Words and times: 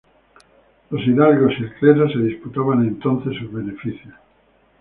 Los 0.89 1.05
hidalgos 1.05 1.53
y 1.59 1.61
el 1.63 1.75
clero 1.75 2.09
se 2.09 2.17
disputaban 2.17 2.81
entonces 2.87 3.37
sus 3.37 3.53
beneficios. 3.53 4.15